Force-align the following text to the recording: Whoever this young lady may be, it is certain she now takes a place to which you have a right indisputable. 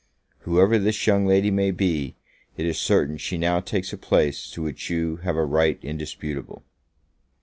Whoever 0.39 0.79
this 0.79 1.05
young 1.05 1.27
lady 1.27 1.51
may 1.51 1.69
be, 1.69 2.15
it 2.57 2.65
is 2.65 2.79
certain 2.79 3.17
she 3.17 3.37
now 3.37 3.59
takes 3.59 3.93
a 3.93 3.99
place 3.99 4.49
to 4.49 4.63
which 4.63 4.89
you 4.89 5.17
have 5.17 5.35
a 5.37 5.45
right 5.45 5.77
indisputable. 5.83 6.63